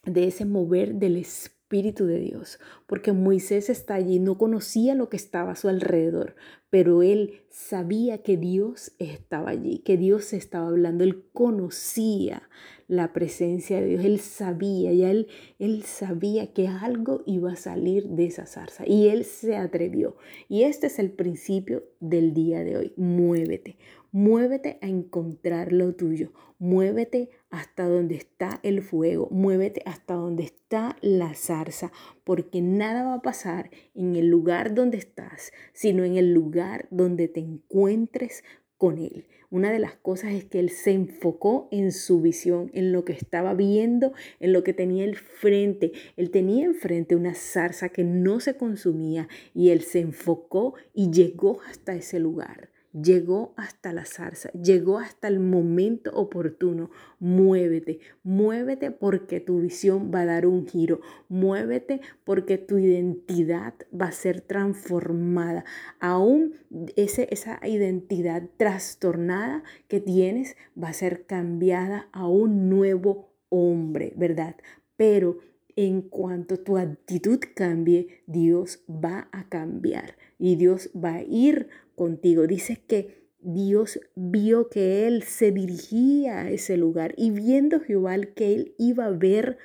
de 0.06 0.28
ese 0.28 0.46
mover 0.46 0.96
del 0.96 1.16
Espíritu 1.16 2.06
de 2.06 2.20
Dios, 2.20 2.60
porque 2.86 3.12
Moisés 3.12 3.72
está 3.72 3.96
allí, 3.96 4.20
no 4.20 4.38
conocía 4.38 4.94
lo 4.94 5.10
que 5.10 5.18
estaba 5.18 5.54
a 5.54 5.56
su 5.56 5.68
alrededor, 5.68 6.36
pero 6.70 7.02
él 7.02 7.42
sabía 7.50 8.22
que 8.22 8.38
Dios 8.38 8.92
estaba 9.00 9.50
allí, 9.50 9.80
que 9.80 9.98
Dios 9.98 10.34
estaba 10.34 10.68
hablando, 10.68 11.04
él 11.04 11.24
conocía 11.34 12.50
la 12.96 13.14
presencia 13.14 13.82
de 13.82 13.88
Dios. 13.88 14.06
Él 14.06 14.20
sabía, 14.20 14.94
ya 14.94 15.12
él, 15.12 15.28
él 15.60 15.84
sabía 15.84 16.54
que 16.54 16.68
algo 16.68 17.24
iba 17.26 17.52
a 17.52 17.56
salir 17.56 18.08
de 18.10 18.26
esa 18.26 18.46
zarza 18.46 18.84
y 18.88 19.10
él 19.10 19.26
se 19.26 19.56
atrevió. 19.56 20.16
Y 20.48 20.64
este 20.64 20.88
es 20.88 21.00
el 21.00 21.12
principio 21.12 21.84
del 22.00 22.34
día 22.34 22.64
de 22.64 22.78
hoy. 22.78 22.94
Muévete, 22.96 23.78
muévete 24.12 24.78
a 24.82 24.88
encontrar 24.88 25.74
lo 25.74 25.94
tuyo. 25.96 26.32
Muévete 26.64 27.30
hasta 27.50 27.90
donde 27.90 28.16
está 28.16 28.62
el 28.64 28.82
fuego, 28.82 29.28
muévete 29.32 29.82
hasta 29.86 30.14
donde 30.14 30.44
está 30.44 30.96
la 31.02 31.34
zarza, 31.34 31.92
porque 32.24 32.62
nada 32.62 33.04
va 33.04 33.16
a 33.16 33.22
pasar 33.22 33.70
en 33.94 34.16
el 34.16 34.28
lugar 34.28 34.74
donde 34.74 34.98
estás, 34.98 35.52
sino 35.74 36.06
en 36.06 36.16
el 36.16 36.34
lugar 36.34 36.88
donde 36.90 37.28
te 37.28 37.42
encuentres 37.42 38.46
con 38.78 38.98
él. 38.98 39.26
Una 39.50 39.72
de 39.72 39.80
las 39.80 39.96
cosas 39.96 40.34
es 40.34 40.46
que 40.46 40.60
él 40.60 40.70
se 40.72 40.92
enfocó 40.92 41.68
en 41.72 41.92
su 41.92 42.22
visión, 42.22 42.72
en 42.74 42.92
lo 42.92 43.06
que 43.06 43.14
estaba 43.14 43.54
viendo, 43.54 44.14
en 44.40 44.52
lo 44.52 44.64
que 44.64 44.74
tenía 44.74 45.06
el 45.06 45.16
frente. 45.16 45.92
Él 46.18 46.32
tenía 46.32 46.66
enfrente 46.66 47.16
una 47.16 47.36
zarza 47.36 47.90
que 47.90 48.04
no 48.04 48.40
se 48.40 48.58
consumía 48.58 49.28
y 49.54 49.70
él 49.70 49.82
se 49.84 50.00
enfocó 50.00 50.74
y 50.94 51.12
llegó 51.12 51.62
hasta 51.70 51.94
ese 51.94 52.20
lugar 52.20 52.73
llegó 52.94 53.54
hasta 53.58 53.92
la 53.92 54.06
zarza, 54.06 54.52
llegó 54.52 55.00
hasta 55.00 55.28
el 55.28 55.40
momento 55.40 56.12
oportuno. 56.14 56.92
Muévete, 57.20 58.00
muévete 58.24 58.92
porque 58.92 59.40
tu 59.40 59.60
visión 59.60 60.12
va 60.14 60.22
a 60.22 60.26
dar 60.26 60.46
un 60.46 60.68
giro. 60.68 61.02
Muévete 61.28 62.02
porque 62.24 62.58
tu 62.58 62.78
identidad 62.78 63.74
va 64.00 64.08
a 64.08 64.12
ser 64.12 64.42
transformada. 64.42 65.66
Aún 66.00 66.54
ese, 66.96 67.28
esa 67.32 67.60
identidad 67.66 68.44
trastornada 68.58 69.64
que 69.88 70.00
tienes 70.00 70.56
va 70.82 70.90
a 70.90 70.94
ser 70.94 71.26
cambiada 71.26 72.10
a 72.12 72.28
un 72.28 72.70
nuevo 72.70 73.34
hombre, 73.50 74.14
¿verdad? 74.16 74.56
Pero 74.96 75.40
en 75.76 76.02
cuanto 76.02 76.60
tu 76.60 76.78
actitud 76.78 77.40
cambie, 77.56 78.24
Dios 78.28 78.84
va 78.88 79.28
a 79.32 79.50
cambiar 79.50 80.16
y 80.38 80.56
Dios 80.56 80.92
va 80.94 81.16
a 81.16 81.24
ir 81.24 81.70
contigo. 81.96 82.48
Dice 82.48 82.82
que 82.88 83.24
Dios 83.40 84.00
vio 84.16 84.70
que 84.70 85.06
él 85.08 85.24
se 85.24 85.52
dirigía 85.52 86.42
a 86.42 86.52
ese 86.52 86.78
lugar 86.78 87.14
y 87.18 87.32
viendo 87.32 87.80
Jehová 87.82 88.18
que 88.36 88.54
él 88.54 88.76
iba 88.78 89.06
a 89.06 89.12
ver 89.12 89.58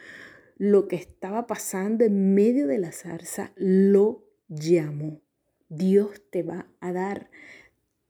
lo 0.57 0.89
que 0.89 0.97
estaba 0.97 1.47
pasando 1.47 2.05
en 2.05 2.35
medio 2.35 2.67
de 2.67 2.79
la 2.79 2.91
zarza, 2.91 3.53
lo 3.57 4.25
llamó. 4.49 5.21
Dios 5.69 6.23
te 6.31 6.43
va 6.43 6.67
a 6.81 6.93
dar 6.93 7.31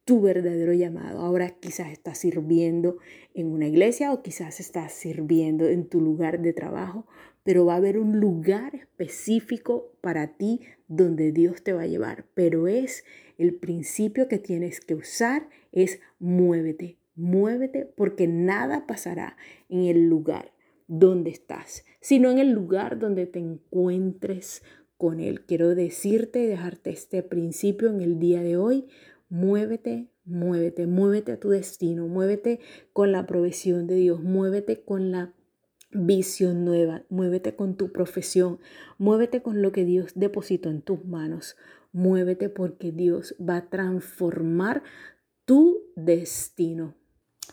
tu 0.04 0.22
verdadero 0.22 0.72
llamado. 0.72 1.20
Ahora 1.20 1.50
quizás 1.50 1.92
estás 1.92 2.16
sirviendo 2.16 2.96
en 3.34 3.48
una 3.48 3.66
iglesia 3.66 4.10
o 4.12 4.22
quizás 4.22 4.60
estás 4.60 4.94
sirviendo 4.94 5.68
en 5.68 5.86
tu 5.86 6.00
lugar 6.00 6.40
de 6.40 6.54
trabajo, 6.54 7.06
pero 7.44 7.66
va 7.66 7.74
a 7.74 7.76
haber 7.76 7.98
un 7.98 8.18
lugar 8.18 8.74
específico 8.74 9.92
para 10.00 10.38
ti 10.38 10.62
donde 10.86 11.32
Dios 11.32 11.62
te 11.62 11.74
va 11.74 11.82
a 11.82 11.86
llevar. 11.86 12.24
Pero 12.32 12.68
es 12.68 13.04
el 13.38 13.54
principio 13.54 14.28
que 14.28 14.38
tienes 14.38 14.80
que 14.80 14.94
usar 14.94 15.48
es 15.72 16.00
muévete, 16.18 16.98
muévete 17.14 17.86
porque 17.86 18.28
nada 18.28 18.86
pasará 18.86 19.36
en 19.68 19.84
el 19.84 20.08
lugar 20.08 20.52
donde 20.88 21.30
estás, 21.30 21.84
sino 22.00 22.30
en 22.30 22.38
el 22.38 22.50
lugar 22.50 22.98
donde 22.98 23.26
te 23.26 23.38
encuentres 23.38 24.62
con 24.96 25.20
Él. 25.20 25.42
Quiero 25.46 25.74
decirte 25.74 26.42
y 26.42 26.46
dejarte 26.46 26.90
este 26.90 27.22
principio 27.22 27.88
en 27.88 28.00
el 28.00 28.18
día 28.18 28.42
de 28.42 28.56
hoy. 28.56 28.86
Muévete, 29.28 30.08
muévete, 30.24 30.86
muévete 30.86 31.32
a 31.32 31.40
tu 31.40 31.50
destino, 31.50 32.08
muévete 32.08 32.60
con 32.92 33.12
la 33.12 33.26
provisión 33.26 33.86
de 33.86 33.96
Dios, 33.96 34.22
muévete 34.22 34.82
con 34.82 35.10
la 35.10 35.34
visión 35.90 36.64
nueva, 36.64 37.04
muévete 37.08 37.54
con 37.54 37.76
tu 37.76 37.92
profesión, 37.92 38.58
muévete 38.98 39.42
con 39.42 39.62
lo 39.62 39.72
que 39.72 39.84
Dios 39.84 40.12
depositó 40.14 40.70
en 40.70 40.82
tus 40.82 41.04
manos, 41.04 41.56
muévete 41.92 42.48
porque 42.48 42.92
Dios 42.92 43.34
va 43.40 43.56
a 43.56 43.68
transformar 43.68 44.82
tu 45.44 45.78
destino. 45.96 46.94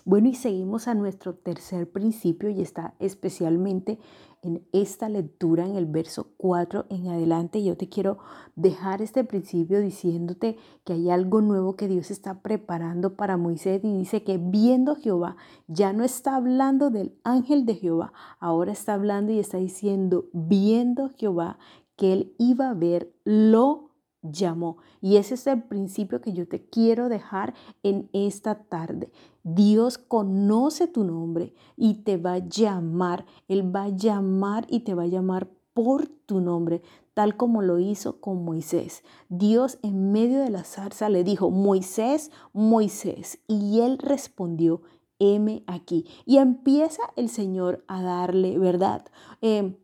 Bueno, 0.03 0.27
y 0.27 0.35
seguimos 0.35 0.87
a 0.87 0.93
nuestro 0.93 1.33
tercer 1.33 1.89
principio 1.89 2.49
y 2.49 2.61
está 2.61 2.93
especialmente 2.99 3.97
en 4.43 4.63
esta 4.73 5.09
lectura, 5.09 5.65
en 5.65 5.75
el 5.75 5.87
verso 5.87 6.33
4 6.37 6.85
en 6.89 7.07
adelante. 7.07 7.63
Yo 7.63 7.75
te 7.75 7.89
quiero 7.89 8.19
dejar 8.55 9.01
este 9.01 9.23
principio 9.23 9.79
diciéndote 9.79 10.57
que 10.83 10.93
hay 10.93 11.09
algo 11.09 11.41
nuevo 11.41 11.75
que 11.75 11.87
Dios 11.87 12.11
está 12.11 12.43
preparando 12.43 13.15
para 13.15 13.37
Moisés 13.37 13.83
y 13.83 13.97
dice 13.97 14.23
que 14.23 14.37
viendo 14.37 14.95
Jehová, 14.95 15.37
ya 15.67 15.93
no 15.93 16.03
está 16.03 16.35
hablando 16.35 16.91
del 16.91 17.17
ángel 17.23 17.65
de 17.65 17.73
Jehová, 17.73 18.13
ahora 18.39 18.73
está 18.73 18.93
hablando 18.93 19.31
y 19.31 19.39
está 19.39 19.57
diciendo, 19.57 20.25
viendo 20.33 21.09
Jehová, 21.17 21.57
que 21.95 22.13
él 22.13 22.35
iba 22.37 22.69
a 22.69 22.75
ver 22.75 23.11
lo 23.23 23.84
llamó. 24.31 24.77
Y 25.01 25.17
ese 25.17 25.35
es 25.35 25.47
el 25.47 25.63
principio 25.63 26.21
que 26.21 26.33
yo 26.33 26.47
te 26.47 26.63
quiero 26.63 27.09
dejar 27.09 27.53
en 27.83 28.09
esta 28.13 28.55
tarde. 28.55 29.11
Dios 29.43 29.97
conoce 29.97 30.87
tu 30.87 31.03
nombre 31.03 31.53
y 31.77 31.95
te 32.03 32.17
va 32.17 32.33
a 32.33 32.47
llamar. 32.47 33.25
Él 33.47 33.75
va 33.75 33.83
a 33.83 33.89
llamar 33.89 34.65
y 34.69 34.81
te 34.81 34.93
va 34.93 35.03
a 35.03 35.07
llamar 35.07 35.49
por 35.73 36.07
tu 36.07 36.39
nombre, 36.39 36.81
tal 37.13 37.35
como 37.35 37.61
lo 37.61 37.79
hizo 37.79 38.21
con 38.21 38.45
Moisés. 38.45 39.03
Dios 39.29 39.77
en 39.83 40.11
medio 40.11 40.39
de 40.39 40.49
la 40.49 40.63
zarza 40.63 41.09
le 41.09 41.23
dijo, 41.23 41.51
Moisés, 41.51 42.31
Moisés. 42.53 43.39
Y 43.47 43.81
él 43.81 43.97
respondió, 43.97 44.81
heme 45.19 45.63
aquí. 45.67 46.05
Y 46.25 46.37
empieza 46.37 47.01
el 47.15 47.29
Señor 47.29 47.83
a 47.87 48.01
darle, 48.01 48.57
¿verdad? 48.57 49.05
Eh, 49.41 49.77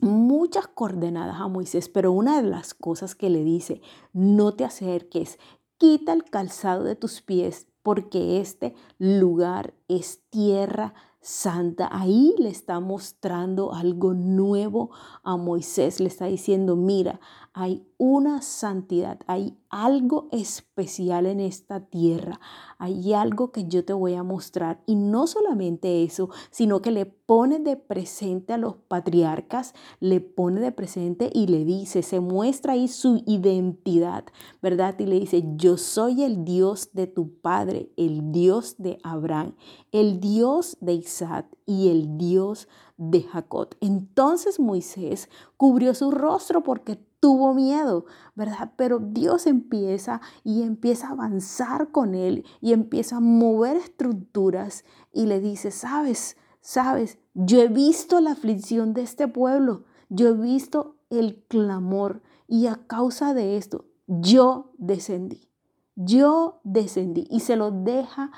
muchas 0.00 0.66
coordenadas 0.66 1.40
a 1.40 1.48
Moisés, 1.48 1.88
pero 1.88 2.12
una 2.12 2.40
de 2.40 2.48
las 2.48 2.74
cosas 2.74 3.14
que 3.14 3.30
le 3.30 3.44
dice, 3.44 3.80
no 4.12 4.52
te 4.52 4.64
acerques, 4.64 5.38
quita 5.78 6.12
el 6.12 6.24
calzado 6.24 6.84
de 6.84 6.96
tus 6.96 7.22
pies, 7.22 7.66
porque 7.82 8.40
este 8.40 8.74
lugar 8.98 9.74
es 9.88 10.20
tierra 10.30 10.94
santa. 11.20 11.88
Ahí 11.92 12.34
le 12.38 12.48
está 12.48 12.80
mostrando 12.80 13.72
algo 13.72 14.14
nuevo 14.14 14.90
a 15.22 15.36
Moisés. 15.36 16.00
Le 16.00 16.08
está 16.08 16.26
diciendo, 16.26 16.76
mira, 16.76 17.20
hay 17.52 17.84
una 17.98 18.42
santidad, 18.42 19.18
hay 19.26 19.58
algo 19.70 20.28
especial 20.30 21.26
en 21.26 21.40
esta 21.40 21.80
tierra, 21.80 22.40
hay 22.78 23.12
algo 23.12 23.50
que 23.50 23.66
yo 23.66 23.84
te 23.84 23.92
voy 23.92 24.14
a 24.14 24.22
mostrar. 24.22 24.82
Y 24.86 24.94
no 24.94 25.26
solamente 25.26 26.04
eso, 26.04 26.30
sino 26.50 26.80
que 26.80 26.92
le 26.92 27.06
pone 27.06 27.58
de 27.58 27.76
presente 27.76 28.52
a 28.52 28.58
los 28.58 28.76
patriarcas, 28.76 29.74
le 29.98 30.20
pone 30.20 30.60
de 30.60 30.70
presente 30.70 31.28
y 31.32 31.48
le 31.48 31.64
dice, 31.64 32.02
se 32.02 32.20
muestra 32.20 32.74
ahí 32.74 32.86
su 32.86 33.22
identidad, 33.26 34.24
¿verdad? 34.62 34.94
Y 35.00 35.06
le 35.06 35.18
dice, 35.18 35.42
yo 35.56 35.76
soy 35.76 36.22
el 36.22 36.44
Dios 36.44 36.90
de 36.92 37.08
tu 37.08 37.34
padre, 37.40 37.90
el 37.96 38.30
Dios 38.30 38.76
de 38.78 38.98
Abraham, 39.02 39.56
el 39.90 40.20
Dios 40.20 40.76
de 40.80 40.94
Isaac 40.94 41.46
y 41.66 41.88
el 41.88 42.16
Dios 42.16 42.68
de 42.96 43.22
Jacob. 43.22 43.74
Entonces 43.80 44.60
Moisés 44.60 45.28
cubrió 45.56 45.94
su 45.94 46.10
rostro 46.10 46.62
porque 46.62 46.98
tuvo 47.20 47.54
miedo, 47.54 48.06
¿verdad? 48.34 48.72
Pero 48.76 48.98
Dios 48.98 49.46
empieza 49.46 50.20
y 50.42 50.62
empieza 50.62 51.08
a 51.08 51.12
avanzar 51.12 51.92
con 51.92 52.14
él 52.14 52.44
y 52.60 52.72
empieza 52.72 53.16
a 53.16 53.20
mover 53.20 53.76
estructuras 53.76 54.84
y 55.12 55.26
le 55.26 55.40
dice, 55.40 55.70
sabes, 55.70 56.36
sabes, 56.60 57.18
yo 57.34 57.60
he 57.60 57.68
visto 57.68 58.20
la 58.20 58.32
aflicción 58.32 58.94
de 58.94 59.02
este 59.02 59.28
pueblo, 59.28 59.84
yo 60.08 60.28
he 60.28 60.32
visto 60.32 60.96
el 61.10 61.44
clamor 61.48 62.22
y 62.48 62.66
a 62.66 62.86
causa 62.86 63.34
de 63.34 63.56
esto 63.56 63.84
yo 64.10 64.72
descendí, 64.76 65.48
yo 65.94 66.60
descendí 66.64 67.28
y 67.30 67.40
se 67.40 67.54
lo 67.54 67.70
deja 67.70 68.32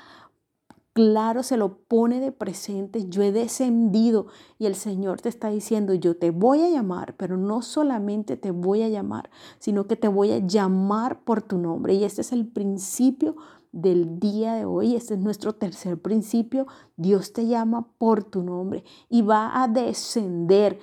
claro 0.93 1.43
se 1.43 1.57
lo 1.57 1.79
pone 1.79 2.19
de 2.19 2.31
presente, 2.31 3.09
yo 3.09 3.23
he 3.23 3.31
descendido 3.31 4.27
y 4.57 4.67
el 4.67 4.75
Señor 4.75 5.21
te 5.21 5.29
está 5.29 5.49
diciendo, 5.49 5.93
yo 5.93 6.15
te 6.15 6.29
voy 6.31 6.61
a 6.61 6.69
llamar, 6.69 7.15
pero 7.17 7.37
no 7.37 7.61
solamente 7.61 8.37
te 8.37 8.51
voy 8.51 8.83
a 8.83 8.89
llamar, 8.89 9.29
sino 9.59 9.87
que 9.87 9.95
te 9.95 10.07
voy 10.07 10.31
a 10.31 10.37
llamar 10.37 11.23
por 11.23 11.41
tu 11.41 11.57
nombre. 11.57 11.95
Y 11.95 12.03
este 12.03 12.21
es 12.21 12.31
el 12.31 12.47
principio 12.47 13.35
del 13.71 14.19
día 14.19 14.53
de 14.53 14.65
hoy, 14.65 14.95
este 14.95 15.15
es 15.15 15.19
nuestro 15.19 15.53
tercer 15.53 15.99
principio, 15.99 16.67
Dios 16.95 17.33
te 17.33 17.47
llama 17.47 17.87
por 17.97 18.23
tu 18.23 18.43
nombre 18.43 18.83
y 19.09 19.23
va 19.23 19.63
a 19.63 19.67
descender 19.67 20.79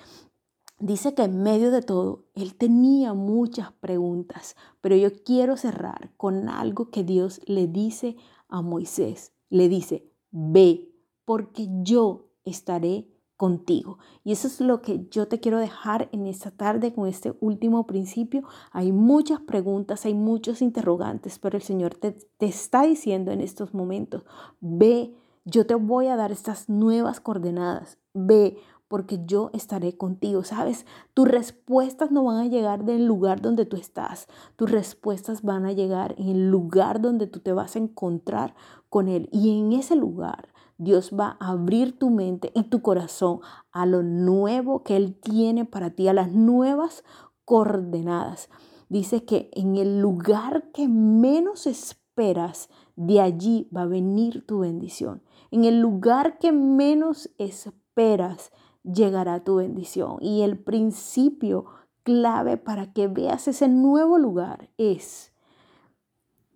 dice 0.80 1.14
que 1.14 1.22
en 1.22 1.42
medio 1.42 1.70
de 1.70 1.82
todo, 1.82 2.24
él 2.34 2.54
tenía 2.54 3.12
muchas 3.12 3.70
preguntas, 3.72 4.56
pero 4.80 4.96
yo 4.96 5.10
quiero 5.24 5.56
cerrar 5.56 6.10
con 6.16 6.48
algo 6.48 6.90
que 6.90 7.04
Dios 7.04 7.40
le 7.46 7.66
dice 7.66 8.16
a 8.48 8.62
Moisés. 8.62 9.32
Le 9.50 9.68
dice, 9.68 10.10
ve, 10.30 10.88
porque 11.26 11.68
yo 11.82 12.30
estaré 12.44 13.06
contigo. 13.36 13.98
Y 14.22 14.32
eso 14.32 14.48
es 14.48 14.60
lo 14.60 14.82
que 14.82 15.06
yo 15.10 15.26
te 15.26 15.40
quiero 15.40 15.58
dejar 15.58 16.10
en 16.12 16.26
esta 16.26 16.50
tarde 16.50 16.92
con 16.92 17.08
este 17.08 17.34
último 17.40 17.86
principio. 17.86 18.42
Hay 18.70 18.92
muchas 18.92 19.40
preguntas, 19.40 20.04
hay 20.04 20.12
muchos 20.12 20.60
interrogantes, 20.60 21.38
pero 21.38 21.56
el 21.56 21.62
Señor 21.62 21.94
te, 21.94 22.12
te 22.12 22.46
está 22.46 22.82
diciendo 22.82 23.30
en 23.32 23.40
estos 23.40 23.72
momentos, 23.72 24.26
ve, 24.60 25.14
yo 25.46 25.66
te 25.66 25.74
voy 25.74 26.08
a 26.08 26.16
dar 26.16 26.32
estas 26.32 26.68
nuevas 26.68 27.20
coordenadas. 27.20 27.96
Ve, 28.12 28.58
porque 28.90 29.20
yo 29.24 29.50
estaré 29.52 29.96
contigo. 29.96 30.42
¿Sabes? 30.42 30.84
Tus 31.14 31.28
respuestas 31.28 32.10
no 32.10 32.24
van 32.24 32.38
a 32.38 32.48
llegar 32.48 32.84
del 32.84 33.06
lugar 33.06 33.40
donde 33.40 33.64
tú 33.64 33.76
estás. 33.76 34.26
Tus 34.56 34.68
respuestas 34.68 35.42
van 35.42 35.64
a 35.64 35.72
llegar 35.72 36.16
en 36.18 36.28
el 36.28 36.50
lugar 36.50 37.00
donde 37.00 37.28
tú 37.28 37.38
te 37.38 37.52
vas 37.52 37.76
a 37.76 37.78
encontrar 37.78 38.56
con 38.88 39.06
Él. 39.06 39.28
Y 39.30 39.56
en 39.56 39.72
ese 39.72 39.94
lugar 39.94 40.48
Dios 40.76 41.12
va 41.16 41.36
a 41.38 41.50
abrir 41.50 41.96
tu 42.00 42.10
mente 42.10 42.50
y 42.52 42.64
tu 42.64 42.82
corazón 42.82 43.38
a 43.70 43.86
lo 43.86 44.02
nuevo 44.02 44.82
que 44.82 44.96
Él 44.96 45.14
tiene 45.14 45.64
para 45.64 45.90
ti, 45.90 46.08
a 46.08 46.12
las 46.12 46.32
nuevas 46.32 47.04
coordenadas. 47.44 48.48
Dice 48.88 49.24
que 49.24 49.50
en 49.52 49.76
el 49.76 50.00
lugar 50.00 50.72
que 50.72 50.88
menos 50.88 51.68
esperas, 51.68 52.68
de 52.96 53.20
allí 53.20 53.68
va 53.74 53.82
a 53.82 53.86
venir 53.86 54.44
tu 54.46 54.58
bendición. 54.58 55.22
En 55.52 55.64
el 55.64 55.80
lugar 55.80 56.38
que 56.38 56.50
menos 56.50 57.30
esperas, 57.38 58.50
llegará 58.82 59.44
tu 59.44 59.56
bendición. 59.56 60.18
Y 60.20 60.42
el 60.42 60.58
principio 60.58 61.66
clave 62.02 62.56
para 62.56 62.92
que 62.92 63.08
veas 63.08 63.48
ese 63.48 63.68
nuevo 63.68 64.18
lugar 64.18 64.70
es, 64.78 65.32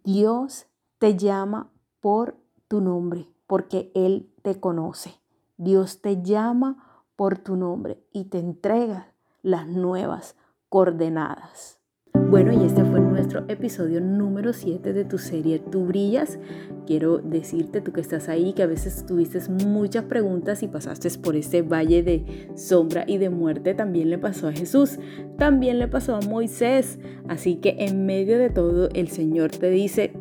Dios 0.04 0.66
te 0.98 1.16
llama 1.16 1.70
por 2.00 2.36
tu 2.68 2.80
nombre 2.80 3.28
porque 3.46 3.92
Él 3.94 4.32
te 4.42 4.60
conoce. 4.60 5.14
Dios 5.56 6.00
te 6.00 6.22
llama 6.22 7.04
por 7.16 7.38
tu 7.38 7.56
nombre 7.56 8.04
y 8.12 8.24
te 8.24 8.38
entrega 8.38 9.12
las 9.42 9.68
nuevas 9.68 10.36
coordenadas. 10.68 11.83
Bueno, 12.30 12.52
y 12.52 12.66
este 12.66 12.84
fue 12.84 13.00
nuestro 13.00 13.44
episodio 13.48 14.00
número 14.00 14.52
7 14.52 14.92
de 14.92 15.04
tu 15.04 15.18
serie 15.18 15.58
Tú 15.58 15.86
brillas. 15.86 16.38
Quiero 16.86 17.18
decirte, 17.18 17.80
tú 17.80 17.92
que 17.92 18.00
estás 18.00 18.28
ahí, 18.28 18.52
que 18.54 18.62
a 18.62 18.66
veces 18.66 19.06
tuviste 19.06 19.38
muchas 19.48 20.04
preguntas 20.04 20.62
y 20.62 20.68
pasaste 20.68 21.08
por 21.22 21.36
este 21.36 21.62
valle 21.62 22.02
de 22.02 22.48
sombra 22.56 23.04
y 23.06 23.18
de 23.18 23.30
muerte, 23.30 23.74
también 23.74 24.10
le 24.10 24.18
pasó 24.18 24.48
a 24.48 24.52
Jesús, 24.52 24.98
también 25.38 25.78
le 25.78 25.86
pasó 25.86 26.16
a 26.16 26.20
Moisés. 26.20 26.98
Así 27.28 27.56
que 27.56 27.76
en 27.80 28.06
medio 28.06 28.38
de 28.38 28.50
todo, 28.50 28.88
el 28.94 29.08
Señor 29.08 29.50
te 29.50 29.70
dice, 29.70 30.12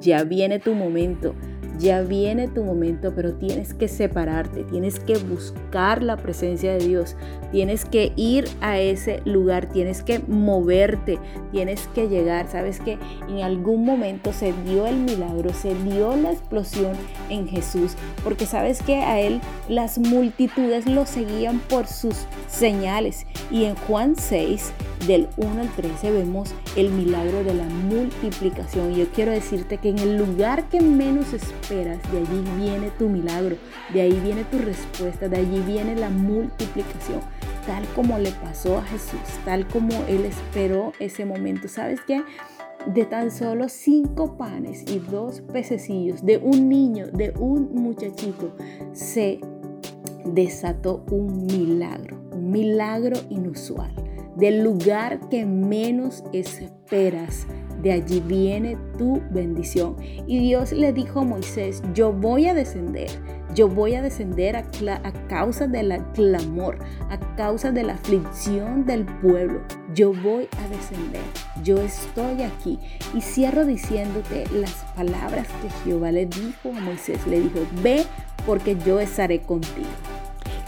ya 0.00 0.24
viene 0.24 0.60
tu 0.60 0.74
momento 0.74 1.34
ya 1.78 2.02
viene 2.02 2.48
tu 2.48 2.64
momento, 2.64 3.12
pero 3.14 3.34
tienes 3.34 3.74
que 3.74 3.88
separarte, 3.88 4.64
tienes 4.64 5.00
que 5.00 5.16
buscar 5.18 6.02
la 6.02 6.16
presencia 6.16 6.72
de 6.72 6.86
Dios, 6.86 7.16
tienes 7.52 7.84
que 7.84 8.12
ir 8.16 8.44
a 8.60 8.78
ese 8.78 9.20
lugar, 9.24 9.66
tienes 9.66 10.02
que 10.02 10.20
moverte, 10.20 11.18
tienes 11.52 11.88
que 11.94 12.08
llegar. 12.08 12.48
Sabes 12.50 12.80
que 12.80 12.98
en 13.28 13.42
algún 13.42 13.84
momento 13.84 14.32
se 14.32 14.52
dio 14.64 14.86
el 14.86 14.96
milagro, 14.96 15.52
se 15.52 15.74
dio 15.84 16.16
la 16.16 16.32
explosión 16.32 16.92
en 17.30 17.48
Jesús, 17.48 17.92
porque 18.22 18.46
sabes 18.46 18.82
que 18.82 18.96
a 18.96 19.20
Él 19.20 19.40
las 19.68 19.98
multitudes 19.98 20.86
lo 20.86 21.06
seguían 21.06 21.60
por 21.68 21.86
sus 21.86 22.26
señales. 22.48 23.26
Y 23.50 23.64
en 23.64 23.74
Juan 23.74 24.16
6, 24.16 24.72
del 25.06 25.28
1 25.36 25.60
al 25.60 25.68
13 25.68 26.10
vemos 26.12 26.54
el 26.76 26.90
milagro 26.90 27.44
de 27.44 27.54
la 27.54 27.64
multiplicación. 27.64 28.92
Y 28.92 28.96
yo 28.96 29.06
quiero 29.08 29.32
decirte 29.32 29.78
que 29.78 29.90
en 29.90 29.98
el 29.98 30.16
lugar 30.16 30.68
que 30.68 30.80
menos 30.80 31.32
esperas, 31.32 31.98
de 32.10 32.18
allí 32.18 32.44
viene 32.56 32.90
tu 32.98 33.08
milagro, 33.08 33.56
de 33.92 34.00
ahí 34.00 34.20
viene 34.24 34.44
tu 34.44 34.58
respuesta, 34.58 35.28
de 35.28 35.36
allí 35.38 35.60
viene 35.60 35.94
la 35.96 36.10
multiplicación. 36.10 37.20
Tal 37.66 37.86
como 37.94 38.18
le 38.18 38.30
pasó 38.30 38.78
a 38.78 38.82
Jesús, 38.82 39.20
tal 39.44 39.66
como 39.68 39.90
Él 40.08 40.24
esperó 40.24 40.92
ese 40.98 41.24
momento. 41.24 41.68
¿Sabes 41.68 42.00
qué? 42.06 42.22
de 42.86 43.06
tan 43.06 43.30
solo 43.30 43.70
cinco 43.70 44.36
panes 44.36 44.84
y 44.92 44.98
dos 44.98 45.40
pececillos 45.40 46.22
de 46.22 46.36
un 46.36 46.68
niño, 46.68 47.06
de 47.06 47.32
un 47.38 47.74
muchachito, 47.74 48.54
se 48.92 49.40
desató 50.26 51.02
un 51.10 51.46
milagro, 51.46 52.18
un 52.32 52.50
milagro 52.50 53.18
inusual 53.30 54.03
del 54.36 54.62
lugar 54.62 55.20
que 55.28 55.44
menos 55.46 56.24
esperas. 56.32 57.46
De 57.82 57.92
allí 57.92 58.20
viene 58.20 58.78
tu 58.96 59.20
bendición. 59.30 59.96
Y 60.26 60.38
Dios 60.38 60.72
le 60.72 60.92
dijo 60.92 61.20
a 61.20 61.24
Moisés, 61.24 61.82
yo 61.92 62.12
voy 62.12 62.46
a 62.46 62.54
descender, 62.54 63.10
yo 63.54 63.68
voy 63.68 63.94
a 63.94 64.00
descender 64.00 64.56
a, 64.56 64.64
a 65.02 65.12
causa 65.28 65.66
del 65.66 65.92
clamor, 66.14 66.78
a 67.10 67.18
causa 67.36 67.72
de 67.72 67.82
la 67.82 67.94
aflicción 67.94 68.86
del 68.86 69.04
pueblo. 69.04 69.60
Yo 69.94 70.14
voy 70.14 70.48
a 70.58 70.68
descender, 70.68 71.20
yo 71.62 71.76
estoy 71.76 72.42
aquí. 72.42 72.78
Y 73.12 73.20
cierro 73.20 73.66
diciéndote 73.66 74.44
las 74.54 74.72
palabras 74.96 75.46
que 75.60 75.68
Jehová 75.84 76.10
le 76.10 76.24
dijo 76.24 76.70
a 76.70 76.80
Moisés. 76.80 77.26
Le 77.26 77.40
dijo, 77.40 77.60
ve 77.82 78.04
porque 78.46 78.76
yo 78.76 78.98
estaré 78.98 79.40
contigo. 79.40 79.88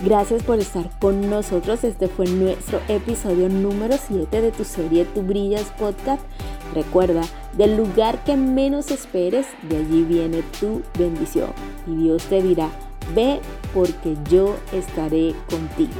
Gracias 0.00 0.42
por 0.42 0.58
estar 0.58 0.90
con 0.98 1.30
nosotros. 1.30 1.82
Este 1.82 2.06
fue 2.08 2.26
nuestro 2.26 2.80
episodio 2.88 3.48
número 3.48 3.96
7 3.96 4.42
de 4.42 4.52
tu 4.52 4.62
serie 4.62 5.06
Tu 5.06 5.22
Brillas 5.22 5.72
Podcast. 5.78 6.22
Recuerda, 6.74 7.22
del 7.54 7.78
lugar 7.78 8.22
que 8.24 8.36
menos 8.36 8.90
esperes, 8.90 9.46
de 9.62 9.78
allí 9.78 10.02
viene 10.02 10.42
tu 10.60 10.82
bendición. 10.98 11.50
Y 11.86 11.96
Dios 11.96 12.24
te 12.24 12.42
dirá, 12.42 12.68
ve 13.14 13.40
porque 13.72 14.16
yo 14.30 14.54
estaré 14.72 15.34
contigo. 15.48 15.94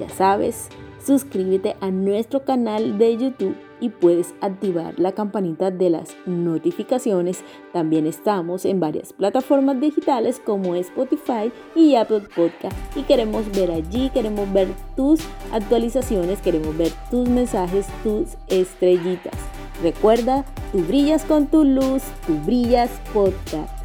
Ya 0.00 0.08
sabes, 0.08 0.70
suscríbete 1.04 1.76
a 1.82 1.90
nuestro 1.90 2.42
canal 2.42 2.96
de 2.96 3.18
YouTube 3.18 3.54
y 3.80 3.90
puedes 3.90 4.34
activar 4.40 4.98
la 4.98 5.12
campanita 5.12 5.70
de 5.70 5.90
las 5.90 6.16
notificaciones. 6.24 7.44
También 7.74 8.06
estamos 8.06 8.64
en 8.64 8.80
varias 8.80 9.12
plataformas 9.12 9.78
digitales 9.78 10.40
como 10.42 10.74
Spotify 10.74 11.52
y 11.76 11.96
Apple 11.96 12.22
Podcast 12.34 12.74
y 12.96 13.02
queremos 13.02 13.44
ver 13.52 13.70
allí, 13.70 14.08
queremos 14.08 14.50
ver 14.54 14.68
tus 14.96 15.20
actualizaciones, 15.52 16.40
queremos 16.40 16.74
ver 16.78 16.92
tus 17.10 17.28
mensajes, 17.28 17.86
tus 18.02 18.38
estrellitas. 18.48 19.34
Recuerda, 19.82 20.46
tú 20.72 20.78
brillas 20.78 21.26
con 21.26 21.46
tu 21.46 21.64
luz, 21.64 22.02
tú 22.26 22.38
brillas 22.46 22.90
podcast. 23.12 23.80